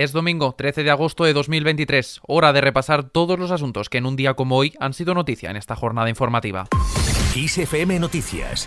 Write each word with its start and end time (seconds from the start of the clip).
Es 0.00 0.12
domingo 0.12 0.54
13 0.56 0.82
de 0.82 0.90
agosto 0.90 1.24
de 1.24 1.34
2023, 1.34 2.22
hora 2.26 2.54
de 2.54 2.62
repasar 2.62 3.10
todos 3.10 3.38
los 3.38 3.50
asuntos 3.50 3.90
que 3.90 3.98
en 3.98 4.06
un 4.06 4.16
día 4.16 4.32
como 4.32 4.56
hoy 4.56 4.72
han 4.80 4.94
sido 4.94 5.12
noticia 5.12 5.50
en 5.50 5.56
esta 5.58 5.76
jornada 5.76 6.08
informativa. 6.08 6.68
Noticias 8.00 8.66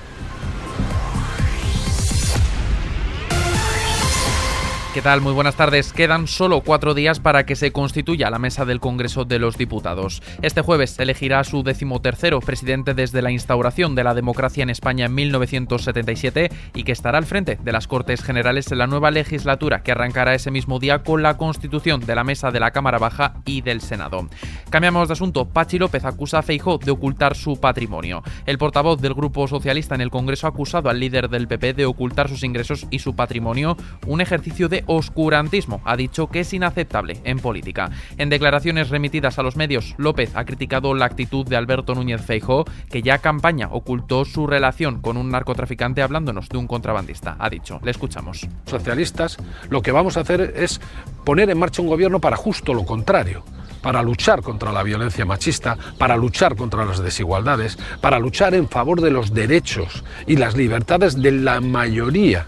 ¿Qué 4.94 5.02
tal? 5.02 5.22
Muy 5.22 5.34
buenas 5.34 5.56
tardes. 5.56 5.92
Quedan 5.92 6.28
solo 6.28 6.62
cuatro 6.62 6.94
días 6.94 7.20
para 7.20 7.48
que 7.48 7.56
se 7.56 7.72
constituya 7.72 8.30
la 8.30 8.38
mesa 8.38 8.64
del 8.64 8.80
Congreso 8.80 9.26
de 9.26 9.40
los 9.40 9.58
Diputados. 9.58 10.22
Este 10.44 10.62
jueves 10.62 10.92
se 10.92 11.02
elegirá 11.02 11.44
su 11.44 11.64
decimotercero 11.64 12.40
presidente 12.42 12.94
desde 12.94 13.24
la 13.24 13.32
instauración 13.32 13.96
de 13.96 14.04
la 14.04 14.14
democracia 14.14 14.62
en 14.62 14.70
España 14.70 15.08
en 15.08 15.16
1977 15.16 16.52
y 16.76 16.84
que 16.84 16.92
estará 16.92 17.18
al 17.18 17.26
frente 17.26 17.58
de 17.60 17.72
las 17.72 17.88
Cortes 17.88 18.22
Generales 18.22 18.72
en 18.72 18.78
la 18.78 18.86
nueva 18.86 19.10
legislatura 19.10 19.82
que 19.82 19.94
arrancará 19.94 20.36
ese 20.36 20.52
mismo 20.52 20.78
día 20.78 21.02
con 21.02 21.24
la 21.24 21.38
constitución 21.38 22.02
de 22.02 22.14
la 22.14 22.24
mesa 22.24 22.52
de 22.52 22.60
la 22.60 22.70
Cámara 22.70 23.00
Baja 23.00 23.34
y 23.46 23.62
del 23.62 23.82
Senado. 23.82 24.30
Cambiamos 24.70 25.08
de 25.08 25.14
asunto. 25.14 25.46
Pachi 25.46 25.80
López 25.80 26.06
acusa 26.06 26.38
a 26.38 26.44
Feijó 26.44 26.78
de 26.78 26.92
ocultar 26.92 27.36
su 27.36 27.60
patrimonio. 27.60 28.22
El 28.46 28.60
portavoz 28.60 29.02
del 29.02 29.16
Grupo 29.16 29.48
Socialista 29.48 29.96
en 29.96 30.02
el 30.02 30.12
Congreso 30.12 30.46
ha 30.46 30.52
acusado 30.52 30.92
al 30.92 31.00
líder 31.00 31.30
del 31.30 31.48
PP 31.48 31.74
de 31.74 31.88
ocultar 31.88 32.30
sus 32.30 32.44
ingresos 32.44 32.86
y 32.92 33.00
su 33.00 33.16
patrimonio, 33.16 33.76
un 34.06 34.22
ejercicio 34.22 34.70
de 34.70 34.83
oscurantismo. 34.88 35.82
Ha 35.86 35.96
dicho 35.96 36.28
que 36.28 36.42
es 36.42 36.54
inaceptable 36.54 37.20
en 37.24 37.40
política. 37.40 37.92
En 38.18 38.30
declaraciones 38.30 38.90
remitidas 38.90 39.40
a 39.40 39.44
los 39.44 39.56
medios, 39.56 39.96
López 39.98 40.36
ha 40.36 40.46
criticado 40.46 40.94
la 40.94 41.06
actitud 41.06 41.46
de 41.46 41.56
Alberto 41.56 41.96
Núñez 41.96 42.22
Feijó, 42.22 42.66
que 42.90 43.02
ya 43.02 43.20
campaña 43.20 43.70
ocultó 43.72 44.26
su 44.26 44.48
relación 44.48 45.02
con 45.02 45.18
un 45.18 45.30
narcotraficante 45.30 46.02
hablándonos 46.02 46.50
de 46.50 46.58
un 46.58 46.68
contrabandista. 46.68 47.36
Ha 47.40 47.50
dicho, 47.50 47.80
le 47.84 47.92
escuchamos. 47.92 48.48
Socialistas, 48.66 49.38
lo 49.70 49.82
que 49.82 49.92
vamos 49.92 50.18
a 50.18 50.22
hacer 50.22 50.54
es 50.56 50.80
poner 51.24 51.50
en 51.50 51.60
marcha 51.60 51.82
un 51.82 51.88
gobierno 51.88 52.20
para 52.20 52.38
justo 52.38 52.74
lo 52.74 52.86
contrario 52.86 53.44
para 53.84 54.02
luchar 54.02 54.42
contra 54.42 54.72
la 54.72 54.82
violencia 54.82 55.26
machista, 55.26 55.78
para 55.98 56.16
luchar 56.16 56.56
contra 56.56 56.86
las 56.86 57.04
desigualdades, 57.04 57.78
para 58.00 58.18
luchar 58.18 58.56
en 58.56 58.70
favor 58.70 59.02
de 59.02 59.12
los 59.12 59.34
derechos 59.34 60.06
y 60.26 60.38
las 60.38 60.56
libertades 60.56 61.22
de 61.22 61.34
la 61.34 61.60
mayoría 61.60 62.48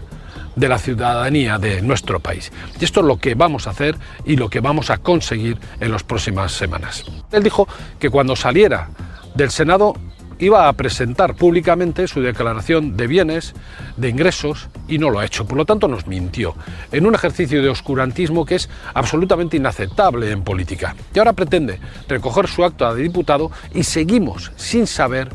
de 0.56 0.68
la 0.68 0.78
ciudadanía 0.78 1.58
de 1.58 1.82
nuestro 1.82 2.18
país. 2.18 2.50
Y 2.80 2.84
esto 2.84 3.00
es 3.00 3.06
lo 3.06 3.18
que 3.18 3.34
vamos 3.34 3.66
a 3.66 3.70
hacer 3.70 3.96
y 4.24 4.36
lo 4.36 4.50
que 4.50 4.60
vamos 4.60 4.90
a 4.90 4.98
conseguir 4.98 5.58
en 5.80 5.92
las 5.92 6.02
próximas 6.02 6.52
semanas. 6.52 7.04
Él 7.30 7.42
dijo 7.42 7.68
que 8.00 8.10
cuando 8.10 8.34
saliera 8.34 8.88
del 9.34 9.50
Senado 9.50 9.94
iba 10.38 10.68
a 10.68 10.72
presentar 10.74 11.34
públicamente 11.34 12.08
su 12.08 12.20
declaración 12.20 12.96
de 12.96 13.06
bienes, 13.06 13.54
de 13.96 14.08
ingresos, 14.08 14.68
y 14.88 14.98
no 14.98 15.10
lo 15.10 15.18
ha 15.18 15.24
hecho. 15.24 15.46
Por 15.46 15.56
lo 15.56 15.64
tanto, 15.64 15.88
nos 15.88 16.06
mintió, 16.06 16.54
en 16.92 17.06
un 17.06 17.14
ejercicio 17.14 17.62
de 17.62 17.68
oscurantismo 17.68 18.44
que 18.44 18.56
es 18.56 18.68
absolutamente 18.94 19.56
inaceptable 19.56 20.30
en 20.30 20.42
política. 20.42 20.94
Y 21.14 21.18
ahora 21.18 21.32
pretende 21.32 21.80
recoger 22.08 22.48
su 22.48 22.64
acta 22.64 22.94
de 22.94 23.02
diputado 23.02 23.50
y 23.74 23.82
seguimos 23.82 24.52
sin 24.56 24.86
saber 24.86 25.28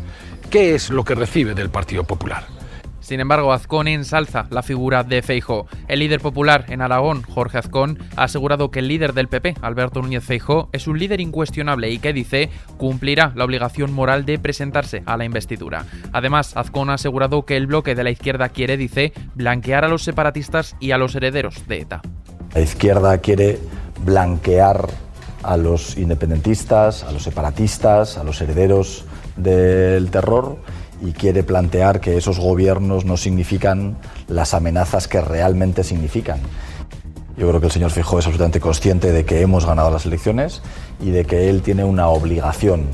qué 0.49 0.75
es 0.75 0.89
lo 0.89 1.03
que 1.03 1.15
recibe 1.15 1.53
del 1.53 1.69
Partido 1.69 2.03
Popular. 2.03 2.60
Sin 3.01 3.19
embargo, 3.19 3.51
Azcón 3.51 3.87
ensalza 3.87 4.45
la 4.51 4.63
figura 4.63 5.03
de 5.03 5.21
Feijó. 5.21 5.65
El 5.87 5.99
líder 5.99 6.21
popular 6.21 6.65
en 6.69 6.81
Aragón, 6.81 7.23
Jorge 7.23 7.57
Azcón, 7.57 7.99
ha 8.15 8.23
asegurado 8.23 8.71
que 8.71 8.79
el 8.79 8.87
líder 8.87 9.13
del 9.13 9.27
PP, 9.27 9.55
Alberto 9.61 10.01
Núñez 10.01 10.23
Feijó, 10.23 10.69
es 10.71 10.87
un 10.87 10.99
líder 10.99 11.19
incuestionable 11.19 11.89
y 11.89 11.97
que 11.99 12.13
dice 12.13 12.49
cumplirá 12.77 13.33
la 13.35 13.43
obligación 13.43 13.91
moral 13.91 14.23
de 14.25 14.39
presentarse 14.39 15.03
a 15.05 15.17
la 15.17 15.25
investidura. 15.25 15.85
Además, 16.13 16.55
Azcón 16.55 16.89
ha 16.91 16.93
asegurado 16.93 17.43
que 17.43 17.57
el 17.57 17.67
bloque 17.67 17.95
de 17.95 18.03
la 18.03 18.11
izquierda 18.11 18.49
quiere, 18.49 18.77
dice, 18.77 19.13
blanquear 19.35 19.83
a 19.83 19.87
los 19.87 20.03
separatistas 20.03 20.75
y 20.79 20.91
a 20.91 20.97
los 20.97 21.15
herederos 21.15 21.67
de 21.67 21.81
ETA. 21.81 22.01
La 22.53 22.61
izquierda 22.61 23.17
quiere 23.17 23.59
blanquear 24.05 24.87
a 25.43 25.57
los 25.57 25.97
independentistas, 25.97 27.03
a 27.03 27.11
los 27.11 27.23
separatistas, 27.23 28.17
a 28.17 28.23
los 28.23 28.39
herederos 28.41 29.05
del 29.37 30.11
terror 30.11 30.59
y 31.01 31.13
quiere 31.13 31.43
plantear 31.43 31.99
que 31.99 32.17
esos 32.17 32.39
gobiernos 32.39 33.05
no 33.05 33.17
significan 33.17 33.97
las 34.27 34.53
amenazas 34.53 35.07
que 35.07 35.19
realmente 35.19 35.83
significan. 35.83 36.39
Yo 37.37 37.47
creo 37.47 37.59
que 37.59 37.67
el 37.67 37.71
señor 37.71 37.91
Fijó 37.91 38.19
es 38.19 38.25
absolutamente 38.25 38.59
consciente 38.59 39.11
de 39.11 39.25
que 39.25 39.41
hemos 39.41 39.65
ganado 39.65 39.89
las 39.89 40.05
elecciones 40.05 40.61
y 40.99 41.09
de 41.09 41.25
que 41.25 41.49
él 41.49 41.61
tiene 41.61 41.83
una 41.83 42.07
obligación 42.09 42.85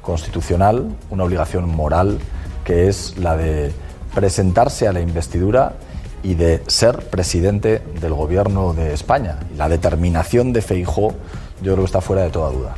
constitucional, 0.00 0.96
una 1.10 1.24
obligación 1.24 1.68
moral, 1.68 2.18
que 2.64 2.88
es 2.88 3.18
la 3.18 3.36
de 3.36 3.72
presentarse 4.14 4.86
a 4.86 4.92
la 4.92 5.00
investidura 5.00 5.74
y 6.22 6.34
de 6.34 6.62
ser 6.66 7.08
presidente 7.10 7.82
del 8.00 8.14
gobierno 8.14 8.72
de 8.74 8.92
España. 8.92 9.38
La 9.56 9.68
determinación 9.68 10.52
de 10.52 10.62
Feijó 10.62 11.14
yo 11.62 11.72
creo 11.72 11.78
que 11.78 11.84
está 11.84 12.00
fuera 12.00 12.22
de 12.22 12.30
toda 12.30 12.50
duda. 12.50 12.74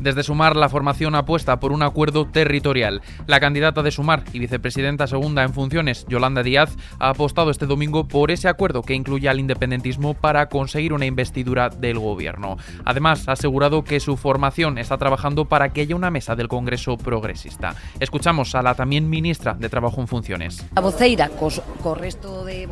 Desde 0.00 0.22
Sumar, 0.22 0.56
la 0.56 0.68
formación 0.68 1.14
apuesta 1.14 1.58
por 1.58 1.72
un 1.72 1.82
acuerdo 1.82 2.26
territorial. 2.26 3.02
La 3.26 3.40
candidata 3.40 3.82
de 3.82 3.90
Sumar 3.90 4.24
y 4.32 4.38
vicepresidenta 4.38 5.06
segunda 5.06 5.42
en 5.42 5.54
funciones, 5.54 6.04
Yolanda 6.08 6.42
Díaz, 6.42 6.76
ha 6.98 7.10
apostado 7.10 7.50
este 7.50 7.66
domingo 7.66 8.06
por 8.06 8.30
ese 8.30 8.48
acuerdo 8.48 8.82
que 8.82 8.94
incluye 8.94 9.28
al 9.28 9.40
independentismo 9.40 10.14
para 10.14 10.48
conseguir 10.48 10.92
una 10.92 11.06
investidura 11.06 11.70
del 11.70 11.98
gobierno. 11.98 12.56
Además, 12.84 13.28
ha 13.28 13.32
asegurado 13.32 13.84
que 13.84 14.00
su 14.00 14.16
formación 14.16 14.78
está 14.78 14.98
trabajando 14.98 15.46
para 15.46 15.70
que 15.70 15.80
haya 15.82 15.96
una 15.96 16.10
mesa 16.10 16.36
del 16.36 16.48
Congreso 16.48 16.96
progresista. 16.98 17.74
Escuchamos 17.98 18.54
a 18.54 18.62
la 18.62 18.74
también 18.74 19.08
ministra 19.08 19.54
de 19.54 19.68
Trabajo 19.68 20.00
en 20.00 20.08
funciones. 20.08 20.64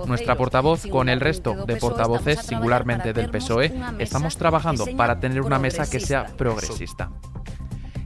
Nuestra 0.07 0.37
portavoz 0.37 0.87
con 0.87 1.09
el 1.09 1.21
resto 1.21 1.65
de 1.67 1.77
portavoces, 1.77 2.41
singularmente 2.41 3.13
del 3.13 3.31
PSOE, 3.31 3.73
estamos 3.99 4.37
trabajando 4.37 4.85
para 4.97 5.19
tener 5.19 5.41
una 5.41 5.59
mesa 5.59 5.89
que 5.89 6.01
sea 6.01 6.27
progresista 6.27 7.14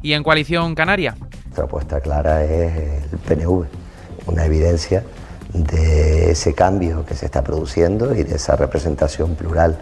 y 0.02 0.12
en 0.12 0.22
Coalición 0.22 0.74
Canaria. 0.74 1.14
Nuestra 1.44 1.64
apuesta 1.64 2.00
clara 2.00 2.44
es 2.44 3.12
el 3.12 3.18
PNV, 3.18 3.64
una 4.26 4.44
evidencia 4.44 5.04
de 5.52 6.30
ese 6.30 6.54
cambio 6.54 7.04
que 7.06 7.14
se 7.14 7.26
está 7.26 7.42
produciendo 7.42 8.14
y 8.14 8.22
de 8.22 8.36
esa 8.36 8.56
representación 8.56 9.34
plural. 9.34 9.78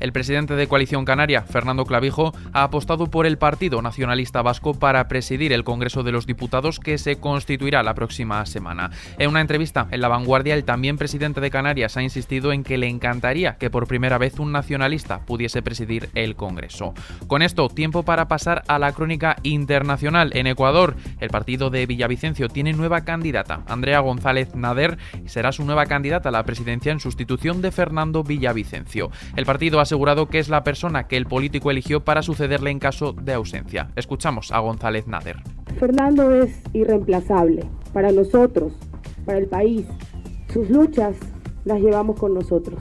El 0.00 0.12
presidente 0.12 0.56
de 0.56 0.66
Coalición 0.66 1.04
Canaria, 1.04 1.42
Fernando 1.42 1.84
Clavijo, 1.84 2.32
ha 2.52 2.62
apostado 2.62 3.06
por 3.08 3.26
el 3.26 3.36
Partido 3.38 3.82
Nacionalista 3.82 4.40
Vasco 4.42 4.74
para 4.74 5.06
presidir 5.08 5.52
el 5.52 5.62
Congreso 5.62 6.02
de 6.02 6.10
los 6.12 6.26
Diputados 6.26 6.80
que 6.80 6.96
se 6.96 7.16
constituirá 7.16 7.82
la 7.82 7.94
próxima 7.94 8.44
semana. 8.46 8.90
En 9.18 9.28
una 9.28 9.42
entrevista 9.42 9.86
en 9.90 10.00
La 10.00 10.08
Vanguardia, 10.08 10.54
el 10.54 10.64
también 10.64 10.96
presidente 10.96 11.42
de 11.42 11.50
Canarias 11.50 11.98
ha 11.98 12.02
insistido 12.02 12.52
en 12.52 12.64
que 12.64 12.78
le 12.78 12.88
encantaría 12.88 13.56
que 13.56 13.68
por 13.68 13.86
primera 13.86 14.16
vez 14.16 14.38
un 14.38 14.52
nacionalista 14.52 15.20
pudiese 15.26 15.60
presidir 15.60 16.08
el 16.14 16.34
Congreso. 16.34 16.94
Con 17.26 17.42
esto, 17.42 17.68
tiempo 17.68 18.02
para 18.02 18.26
pasar 18.26 18.62
a 18.68 18.78
la 18.78 18.92
crónica 18.92 19.36
internacional. 19.42 20.30
En 20.34 20.46
Ecuador, 20.46 20.96
el 21.20 21.28
partido 21.28 21.68
de 21.68 21.84
Villavicencio 21.84 22.48
tiene 22.48 22.72
nueva 22.72 23.02
candidata. 23.02 23.64
Andrea 23.68 24.00
González 24.00 24.54
Nader 24.54 24.96
será 25.26 25.52
su 25.52 25.64
nueva 25.64 25.84
candidata 25.84 26.30
a 26.30 26.32
la 26.32 26.44
presidencia 26.44 26.90
en 26.90 27.00
sustitución 27.00 27.60
de 27.60 27.70
Fernando 27.70 28.24
Villavicencio. 28.24 29.10
El 29.36 29.44
partido 29.44 29.78
ha 29.80 29.89
asegurado 29.90 30.28
que 30.28 30.38
es 30.38 30.48
la 30.48 30.62
persona 30.62 31.08
que 31.08 31.16
el 31.16 31.26
político 31.26 31.68
eligió 31.68 32.04
para 32.04 32.22
sucederle 32.22 32.70
en 32.70 32.78
caso 32.78 33.12
de 33.12 33.34
ausencia. 33.34 33.90
Escuchamos 33.96 34.52
a 34.52 34.60
González 34.60 35.08
Nader. 35.08 35.38
Fernando 35.80 36.32
es 36.32 36.62
irreemplazable 36.72 37.68
para 37.92 38.12
nosotros, 38.12 38.72
para 39.26 39.38
el 39.38 39.46
país. 39.46 39.84
Sus 40.52 40.70
luchas 40.70 41.16
las 41.64 41.80
llevamos 41.80 42.20
con 42.20 42.34
nosotros. 42.34 42.78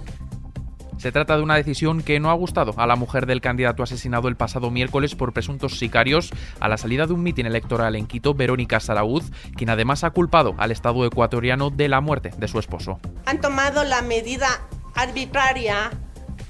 Se 0.98 1.12
trata 1.12 1.36
de 1.36 1.42
una 1.42 1.56
decisión 1.56 2.04
que 2.04 2.20
no 2.20 2.30
ha 2.30 2.36
gustado 2.36 2.76
a 2.78 2.86
la 2.86 2.96
mujer 2.96 3.26
del 3.26 3.42
candidato 3.42 3.82
asesinado 3.82 4.28
el 4.28 4.36
pasado 4.36 4.70
miércoles 4.70 5.16
por 5.16 5.34
presuntos 5.34 5.80
sicarios 5.80 6.30
a 6.60 6.70
la 6.70 6.78
salida 6.78 7.08
de 7.08 7.14
un 7.14 7.24
mitin 7.24 7.48
electoral 7.48 7.96
en 7.96 8.06
Quito, 8.06 8.36
Verónica 8.36 8.80
Saraúz, 8.80 9.32
quien 9.56 9.72
además 9.72 10.04
ha 10.04 10.12
culpado 10.12 10.54
al 10.60 10.72
Estado 10.72 11.04
ecuatoriano 11.08 11.72
de 11.72 11.90
la 11.90 12.02
muerte 12.02 12.30
de 12.38 12.48
su 12.48 12.60
esposo. 12.60 13.00
Han 13.26 13.42
tomado 13.42 13.84
la 13.84 14.04
medida 14.04 14.48
arbitraria 14.94 15.90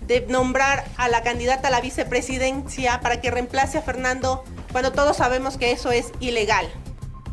de 0.10 0.26
nombrar 0.28 0.86
a 0.98 1.08
la 1.08 1.22
candidata 1.22 1.68
a 1.68 1.72
la 1.72 1.82
vicepresidencia 1.82 3.00
para 3.00 3.22
que 3.22 3.30
reemplace 3.30 3.78
a 3.78 3.82
Fernando 3.84 4.44
cuando 4.72 4.92
todos 4.92 5.18
sabemos 5.18 5.58
que 5.58 5.72
eso 5.72 5.92
es 5.92 6.12
ilegal. 6.20 6.68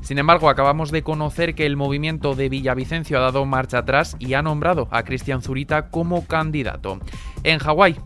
Sin 0.03 0.19
embargo, 0.19 0.49
acabamos 0.49 0.93
de 0.93 1.03
conocer 1.03 1.57
que 1.57 1.67
el 1.67 1.75
movimiento 1.75 2.37
de 2.37 2.49
Villavicencio 2.49 3.19
ha 3.19 3.23
dado 3.23 3.45
marcha 3.47 3.79
atrás 3.79 4.15
y 4.21 4.35
ha 4.35 4.43
nombrado 4.43 4.87
a 4.93 5.03
Cristian 5.03 5.43
Zurita 5.43 5.89
como 5.89 6.27
candidato. 6.27 7.01
En 7.43 7.59
Hawái, 7.59 7.97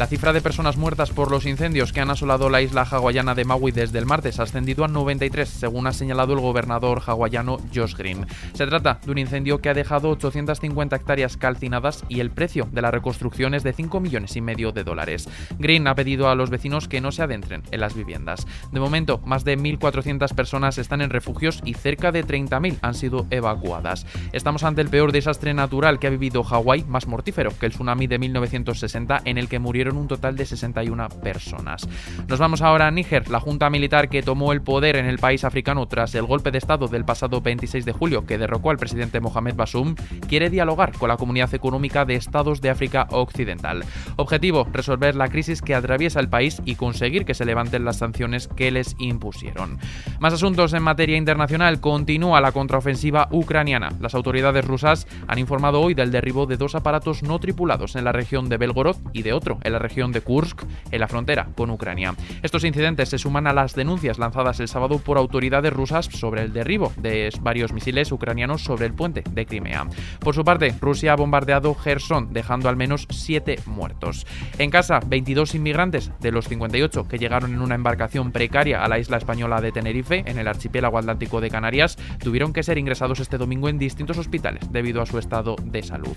La 0.00 0.06
cifra 0.06 0.32
de 0.32 0.40
personas 0.40 0.78
muertas 0.78 1.10
por 1.10 1.30
los 1.30 1.44
incendios 1.44 1.92
que 1.92 2.00
han 2.00 2.08
asolado 2.08 2.48
la 2.48 2.62
isla 2.62 2.88
hawaiana 2.90 3.34
de 3.34 3.44
Maui 3.44 3.70
desde 3.70 3.98
el 3.98 4.06
martes 4.06 4.40
ha 4.40 4.44
ascendido 4.44 4.82
a 4.82 4.88
93, 4.88 5.46
según 5.46 5.86
ha 5.86 5.92
señalado 5.92 6.32
el 6.32 6.40
gobernador 6.40 7.02
hawaiano 7.04 7.58
Josh 7.74 7.94
Green. 7.96 8.24
Se 8.54 8.66
trata 8.66 8.98
de 9.04 9.10
un 9.10 9.18
incendio 9.18 9.58
que 9.58 9.68
ha 9.68 9.74
dejado 9.74 10.08
850 10.08 10.96
hectáreas 10.96 11.36
calcinadas 11.36 12.02
y 12.08 12.20
el 12.20 12.30
precio 12.30 12.66
de 12.72 12.80
la 12.80 12.90
reconstrucción 12.90 13.52
es 13.52 13.62
de 13.62 13.74
5 13.74 14.00
millones 14.00 14.36
y 14.36 14.40
medio 14.40 14.72
de 14.72 14.84
dólares. 14.84 15.28
Green 15.58 15.86
ha 15.86 15.94
pedido 15.94 16.30
a 16.30 16.34
los 16.34 16.48
vecinos 16.48 16.88
que 16.88 17.02
no 17.02 17.12
se 17.12 17.22
adentren 17.22 17.62
en 17.70 17.80
las 17.80 17.94
viviendas. 17.94 18.46
De 18.72 18.80
momento, 18.80 19.20
más 19.26 19.44
de 19.44 19.58
1.400 19.58 20.34
personas 20.34 20.78
están 20.78 21.02
en 21.02 21.10
refugios 21.10 21.60
y 21.62 21.74
cerca 21.74 22.10
de 22.10 22.24
30.000 22.24 22.78
han 22.80 22.94
sido 22.94 23.26
evacuadas. 23.28 24.06
Estamos 24.32 24.64
ante 24.64 24.80
el 24.80 24.88
peor 24.88 25.12
desastre 25.12 25.52
natural 25.52 25.98
que 25.98 26.06
ha 26.06 26.10
vivido 26.10 26.42
Hawái, 26.42 26.84
más 26.84 27.06
mortífero 27.06 27.50
que 27.58 27.66
el 27.66 27.72
tsunami 27.72 28.06
de 28.06 28.18
1960 28.18 29.20
en 29.26 29.36
el 29.36 29.50
que 29.50 29.58
murieron 29.58 29.89
un 29.96 30.08
total 30.08 30.36
de 30.36 30.46
61 30.46 31.08
personas. 31.22 31.88
Nos 32.28 32.38
vamos 32.38 32.62
ahora 32.62 32.86
a 32.86 32.90
Níger, 32.90 33.30
la 33.30 33.40
junta 33.40 33.70
militar 33.70 34.08
que 34.08 34.22
tomó 34.22 34.52
el 34.52 34.62
poder 34.62 34.96
en 34.96 35.06
el 35.06 35.18
país 35.18 35.44
africano 35.44 35.86
tras 35.86 36.14
el 36.14 36.24
golpe 36.24 36.50
de 36.50 36.58
Estado 36.58 36.88
del 36.88 37.04
pasado 37.04 37.40
26 37.40 37.84
de 37.84 37.92
julio 37.92 38.26
que 38.26 38.38
derrocó 38.38 38.70
al 38.70 38.78
presidente 38.78 39.20
Mohamed 39.20 39.54
Bassoum, 39.54 39.94
quiere 40.28 40.50
dialogar 40.50 40.92
con 40.92 41.08
la 41.08 41.16
Comunidad 41.16 41.54
Económica 41.54 42.04
de 42.04 42.14
Estados 42.14 42.60
de 42.60 42.70
África 42.70 43.06
Occidental. 43.10 43.84
Objetivo, 44.16 44.66
resolver 44.72 45.16
la 45.16 45.28
crisis 45.28 45.62
que 45.62 45.74
atraviesa 45.74 46.20
el 46.20 46.28
país 46.28 46.60
y 46.64 46.76
conseguir 46.76 47.24
que 47.24 47.34
se 47.34 47.44
levanten 47.44 47.84
las 47.84 47.98
sanciones 47.98 48.48
que 48.48 48.70
les 48.70 48.96
impusieron. 48.98 49.78
Más 50.18 50.34
asuntos 50.34 50.72
en 50.72 50.82
materia 50.82 51.16
internacional. 51.16 51.80
Continúa 51.80 52.40
la 52.40 52.52
contraofensiva 52.52 53.28
ucraniana. 53.30 53.90
Las 54.00 54.14
autoridades 54.14 54.64
rusas 54.64 55.06
han 55.26 55.38
informado 55.38 55.80
hoy 55.80 55.94
del 55.94 56.10
derribo 56.10 56.46
de 56.46 56.56
dos 56.56 56.74
aparatos 56.74 57.22
no 57.22 57.38
tripulados 57.38 57.96
en 57.96 58.04
la 58.04 58.12
región 58.12 58.48
de 58.48 58.56
Belgorod 58.56 58.96
y 59.12 59.22
de 59.22 59.32
otro 59.32 59.58
en 59.70 59.74
la 59.74 59.78
región 59.78 60.12
de 60.12 60.20
Kursk, 60.20 60.64
en 60.90 61.00
la 61.00 61.08
frontera 61.08 61.48
con 61.56 61.70
Ucrania. 61.70 62.14
Estos 62.42 62.64
incidentes 62.64 63.08
se 63.08 63.18
suman 63.18 63.46
a 63.46 63.52
las 63.52 63.74
denuncias 63.74 64.18
lanzadas 64.18 64.60
el 64.60 64.68
sábado 64.68 64.98
por 64.98 65.16
autoridades 65.16 65.72
rusas 65.72 66.06
sobre 66.06 66.42
el 66.42 66.52
derribo 66.52 66.92
de 66.96 67.30
varios 67.40 67.72
misiles 67.72 68.12
ucranianos 68.12 68.62
sobre 68.62 68.86
el 68.86 68.94
puente 68.94 69.22
de 69.30 69.46
Crimea. 69.46 69.86
Por 70.18 70.34
su 70.34 70.44
parte, 70.44 70.74
Rusia 70.80 71.12
ha 71.12 71.16
bombardeado 71.16 71.74
Gerson, 71.74 72.32
dejando 72.32 72.68
al 72.68 72.76
menos 72.76 73.06
siete 73.10 73.58
muertos. 73.66 74.26
En 74.58 74.70
casa, 74.70 75.00
22 75.06 75.54
inmigrantes 75.54 76.10
de 76.20 76.32
los 76.32 76.48
58 76.48 77.08
que 77.08 77.18
llegaron 77.18 77.52
en 77.52 77.60
una 77.60 77.74
embarcación 77.74 78.32
precaria 78.32 78.84
a 78.84 78.88
la 78.88 78.98
isla 78.98 79.16
española 79.16 79.60
de 79.60 79.72
Tenerife, 79.72 80.24
en 80.26 80.38
el 80.38 80.48
archipiélago 80.48 80.98
atlántico 80.98 81.40
de 81.40 81.50
Canarias, 81.50 81.96
tuvieron 82.18 82.52
que 82.52 82.62
ser 82.62 82.78
ingresados 82.78 83.20
este 83.20 83.38
domingo 83.38 83.68
en 83.68 83.78
distintos 83.78 84.18
hospitales 84.18 84.70
debido 84.72 85.02
a 85.02 85.06
su 85.06 85.18
estado 85.18 85.56
de 85.62 85.82
salud. 85.82 86.16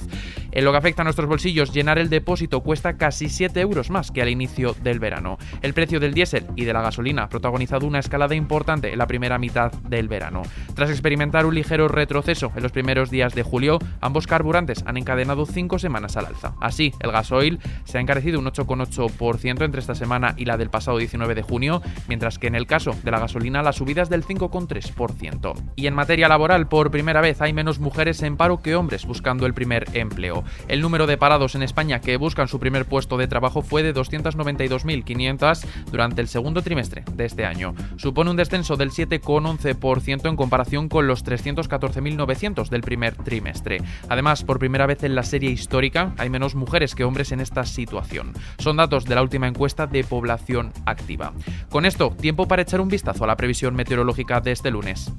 En 0.51 0.65
lo 0.65 0.71
que 0.71 0.77
afecta 0.77 1.01
a 1.01 1.05
nuestros 1.05 1.27
bolsillos, 1.27 1.73
llenar 1.73 2.00
el 2.00 2.09
depósito 2.09 2.61
cuesta 2.61 2.97
casi 2.97 3.29
7 3.29 3.42
euros 3.55 3.89
más 3.89 4.11
que 4.11 4.21
al 4.21 4.29
inicio 4.29 4.75
del 4.81 4.99
verano. 4.99 5.37
El 5.61 5.73
precio 5.73 5.99
del 5.99 6.13
diésel 6.13 6.45
y 6.55 6.65
de 6.65 6.73
la 6.73 6.81
gasolina 6.81 7.23
ha 7.23 7.29
protagonizado 7.29 7.85
una 7.85 7.99
escalada 7.99 8.35
importante 8.35 8.91
en 8.91 8.97
la 8.97 9.07
primera 9.07 9.37
mitad 9.37 9.71
del 9.71 10.07
verano. 10.07 10.43
Tras 10.75 10.89
experimentar 10.89 11.45
un 11.45 11.55
ligero 11.55 11.87
retroceso 11.87 12.51
en 12.55 12.63
los 12.63 12.71
primeros 12.71 13.09
días 13.09 13.35
de 13.35 13.43
julio, 13.43 13.79
ambos 14.01 14.27
carburantes 14.27 14.83
han 14.85 14.97
encadenado 14.97 15.45
5 15.45 15.79
semanas 15.79 16.17
al 16.17 16.27
alza. 16.27 16.55
Así, 16.61 16.93
el 16.99 17.11
gasoil 17.11 17.59
se 17.83 17.97
ha 17.97 18.01
encarecido 18.01 18.39
un 18.39 18.45
8,8% 18.45 19.65
entre 19.65 19.81
esta 19.81 19.95
semana 19.95 20.33
y 20.37 20.45
la 20.45 20.57
del 20.57 20.69
pasado 20.69 20.97
19 20.97 21.35
de 21.35 21.41
junio, 21.41 21.81
mientras 22.07 22.39
que 22.39 22.47
en 22.47 22.55
el 22.55 22.67
caso 22.67 22.95
de 23.03 23.11
la 23.11 23.19
gasolina 23.19 23.61
la 23.61 23.73
subida 23.73 24.01
es 24.01 24.09
del 24.09 24.23
5,3%. 24.23 25.53
Y 25.75 25.87
en 25.87 25.95
materia 25.95 26.27
laboral, 26.27 26.67
por 26.67 26.91
primera 26.91 27.21
vez 27.21 27.41
hay 27.41 27.53
menos 27.53 27.79
mujeres 27.79 28.21
en 28.23 28.37
paro 28.37 28.61
que 28.61 28.75
hombres 28.75 29.05
buscando 29.05 29.45
el 29.45 29.53
primer 29.53 29.85
empleo. 29.93 30.43
El 30.67 30.81
número 30.81 31.07
de 31.07 31.17
parados 31.17 31.55
en 31.55 31.63
España 31.63 31.99
que 31.99 32.17
buscan 32.17 32.47
su 32.47 32.59
primer 32.59 32.85
puesto 32.85 33.17
de 33.17 33.27
trabajo 33.33 33.63
fue 33.63 33.81
de 33.81 33.95
292.500 33.95 35.65
durante 35.89 36.21
el 36.21 36.27
segundo 36.27 36.62
trimestre 36.62 37.03
de 37.15 37.25
este 37.25 37.45
año. 37.45 37.74
Supone 37.97 38.30
un 38.30 38.38
descenso 38.38 38.77
del 38.77 38.91
7,11% 38.91 40.30
en 40.30 40.35
comparación 40.35 40.88
con 40.88 41.07
los 41.07 41.25
314.900 41.25 42.69
del 42.69 42.81
primer 42.81 43.15
trimestre. 43.15 43.81
Además, 44.07 44.44
por 44.44 44.59
primera 44.59 44.85
vez 44.85 45.03
en 45.03 45.15
la 45.15 45.24
serie 45.24 45.50
histórica, 45.50 46.13
hay 46.19 46.30
menos 46.30 46.53
mujeres 46.53 46.94
que 46.94 47.06
hombres 47.06 47.31
en 47.31 47.39
esta 47.39 47.65
situación. 47.65 48.33
Son 48.59 48.77
datos 48.77 49.06
de 49.06 49.15
la 49.15 49.24
última 49.24 49.47
encuesta 49.47 49.88
de 49.88 50.03
población 50.03 50.71
activa. 50.86 51.33
Con 51.69 51.88
esto, 51.88 52.12
tiempo 52.12 52.47
para 52.47 52.62
echar 52.62 52.81
un 52.81 52.88
vistazo 52.88 53.24
a 53.24 53.27
la 53.27 53.36
previsión 53.36 53.74
meteorológica 53.74 54.41
de 54.41 54.51
este 54.51 54.69
lunes. 54.69 55.12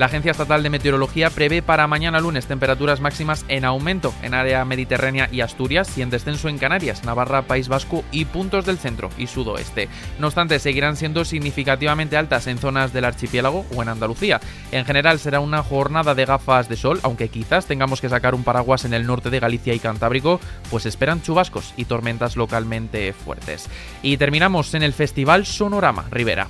La 0.00 0.06
Agencia 0.06 0.30
Estatal 0.30 0.62
de 0.62 0.70
Meteorología 0.70 1.28
prevé 1.28 1.60
para 1.60 1.86
mañana 1.86 2.20
lunes 2.20 2.46
temperaturas 2.46 3.02
máximas 3.02 3.44
en 3.48 3.66
aumento 3.66 4.14
en 4.22 4.32
área 4.32 4.64
mediterránea 4.64 5.28
y 5.30 5.42
Asturias 5.42 5.98
y 5.98 6.00
en 6.00 6.08
descenso 6.08 6.48
en 6.48 6.56
Canarias, 6.56 7.04
Navarra, 7.04 7.42
País 7.42 7.68
Vasco 7.68 8.02
y 8.10 8.24
puntos 8.24 8.64
del 8.64 8.78
centro 8.78 9.10
y 9.18 9.26
sudoeste. 9.26 9.90
No 10.18 10.28
obstante, 10.28 10.58
seguirán 10.58 10.96
siendo 10.96 11.26
significativamente 11.26 12.16
altas 12.16 12.46
en 12.46 12.56
zonas 12.56 12.94
del 12.94 13.04
archipiélago 13.04 13.66
o 13.76 13.82
en 13.82 13.90
Andalucía. 13.90 14.40
En 14.72 14.86
general 14.86 15.18
será 15.18 15.40
una 15.40 15.62
jornada 15.62 16.14
de 16.14 16.24
gafas 16.24 16.70
de 16.70 16.78
sol, 16.78 16.98
aunque 17.02 17.28
quizás 17.28 17.66
tengamos 17.66 18.00
que 18.00 18.08
sacar 18.08 18.34
un 18.34 18.42
paraguas 18.42 18.86
en 18.86 18.94
el 18.94 19.06
norte 19.06 19.28
de 19.28 19.40
Galicia 19.40 19.74
y 19.74 19.80
Cantábrico, 19.80 20.40
pues 20.70 20.86
esperan 20.86 21.20
chubascos 21.20 21.74
y 21.76 21.84
tormentas 21.84 22.38
localmente 22.38 23.12
fuertes. 23.12 23.68
Y 24.00 24.16
terminamos 24.16 24.72
en 24.72 24.82
el 24.82 24.94
Festival 24.94 25.44
Sonorama 25.44 26.06
Rivera. 26.10 26.48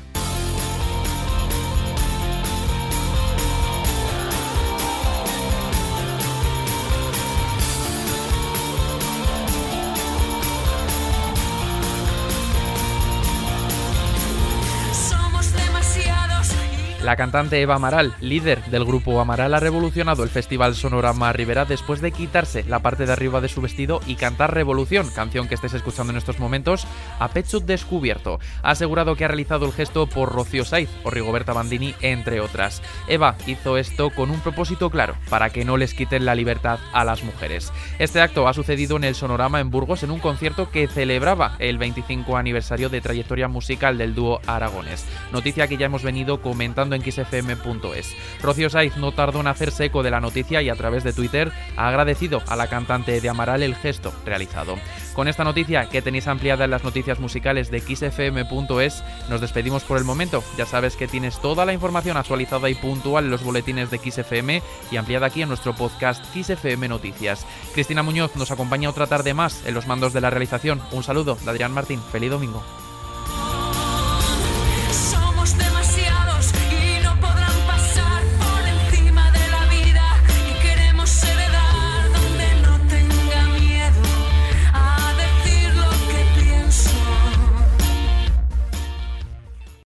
La 17.10 17.16
cantante 17.16 17.60
Eva 17.60 17.74
Amaral, 17.74 18.14
líder 18.20 18.64
del 18.66 18.84
grupo 18.84 19.20
Amaral, 19.20 19.52
ha 19.54 19.58
revolucionado 19.58 20.22
el 20.22 20.28
Festival 20.28 20.76
Sonorama 20.76 21.32
Rivera 21.32 21.64
después 21.64 22.00
de 22.00 22.12
quitarse 22.12 22.62
la 22.62 22.78
parte 22.78 23.04
de 23.04 23.12
arriba 23.12 23.40
de 23.40 23.48
su 23.48 23.60
vestido 23.60 24.00
y 24.06 24.14
cantar 24.14 24.54
Revolución, 24.54 25.10
canción 25.12 25.48
que 25.48 25.56
estés 25.56 25.74
escuchando 25.74 26.12
en 26.12 26.18
estos 26.18 26.38
momentos, 26.38 26.86
a 27.18 27.26
pecho 27.26 27.58
descubierto. 27.58 28.38
Ha 28.62 28.70
asegurado 28.70 29.16
que 29.16 29.24
ha 29.24 29.26
realizado 29.26 29.66
el 29.66 29.72
gesto 29.72 30.06
por 30.06 30.32
Rocío 30.32 30.64
Saiz 30.64 30.88
o 31.02 31.10
Rigoberta 31.10 31.52
Bandini, 31.52 31.96
entre 32.00 32.40
otras. 32.40 32.80
Eva 33.08 33.34
hizo 33.44 33.76
esto 33.76 34.10
con 34.10 34.30
un 34.30 34.38
propósito 34.38 34.88
claro, 34.88 35.16
para 35.28 35.50
que 35.50 35.64
no 35.64 35.76
les 35.76 35.94
quiten 35.94 36.24
la 36.24 36.36
libertad 36.36 36.78
a 36.92 37.02
las 37.02 37.24
mujeres. 37.24 37.72
Este 37.98 38.20
acto 38.20 38.46
ha 38.46 38.54
sucedido 38.54 38.96
en 38.96 39.02
el 39.02 39.16
Sonorama 39.16 39.58
en 39.58 39.72
Burgos 39.72 40.04
en 40.04 40.12
un 40.12 40.20
concierto 40.20 40.70
que 40.70 40.86
celebraba 40.86 41.56
el 41.58 41.76
25 41.76 42.36
aniversario 42.36 42.88
de 42.88 43.00
trayectoria 43.00 43.48
musical 43.48 43.98
del 43.98 44.14
dúo 44.14 44.40
Aragones. 44.46 45.04
Noticia 45.32 45.66
que 45.66 45.76
ya 45.76 45.86
hemos 45.86 46.04
venido 46.04 46.40
comentando 46.40 46.99
xfm.es. 47.02 48.14
Rocío 48.42 48.70
Saiz 48.70 48.96
no 48.96 49.12
tardó 49.12 49.40
en 49.40 49.46
hacerse 49.46 49.86
eco 49.86 50.02
de 50.02 50.10
la 50.10 50.20
noticia 50.20 50.62
y 50.62 50.68
a 50.68 50.74
través 50.74 51.04
de 51.04 51.12
Twitter 51.12 51.52
ha 51.76 51.88
agradecido 51.88 52.42
a 52.46 52.56
la 52.56 52.68
cantante 52.68 53.20
de 53.20 53.28
Amaral 53.28 53.62
el 53.62 53.74
gesto 53.74 54.12
realizado. 54.24 54.76
Con 55.14 55.28
esta 55.28 55.44
noticia 55.44 55.88
que 55.88 56.02
tenéis 56.02 56.28
ampliada 56.28 56.64
en 56.64 56.70
las 56.70 56.84
noticias 56.84 57.20
musicales 57.20 57.70
de 57.70 57.80
xfm.es, 57.80 59.02
nos 59.28 59.40
despedimos 59.40 59.82
por 59.84 59.98
el 59.98 60.04
momento. 60.04 60.42
Ya 60.56 60.66
sabes 60.66 60.96
que 60.96 61.08
tienes 61.08 61.40
toda 61.40 61.64
la 61.64 61.72
información 61.72 62.16
actualizada 62.16 62.70
y 62.70 62.74
puntual 62.74 63.24
en 63.24 63.30
los 63.30 63.44
boletines 63.44 63.90
de 63.90 63.98
XFM 63.98 64.62
y 64.90 64.96
ampliada 64.96 65.26
aquí 65.26 65.42
en 65.42 65.48
nuestro 65.48 65.74
podcast 65.74 66.24
XFM 66.34 66.88
Noticias. 66.88 67.46
Cristina 67.74 68.02
Muñoz 68.02 68.36
nos 68.36 68.50
acompaña 68.50 68.90
otra 68.90 69.06
tarde 69.06 69.34
más 69.34 69.66
en 69.66 69.74
los 69.74 69.86
mandos 69.86 70.12
de 70.12 70.20
la 70.20 70.30
realización. 70.30 70.80
Un 70.92 71.02
saludo 71.02 71.36
de 71.36 71.50
Adrián 71.50 71.72
Martín. 71.72 72.00
Feliz 72.12 72.30
domingo. 72.30 72.79